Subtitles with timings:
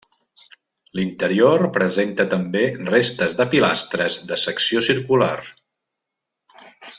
[0.99, 2.63] L'interior presenta també
[2.93, 5.33] restes de pilastres de secció circular.